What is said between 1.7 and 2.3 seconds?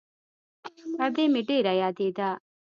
يادېده.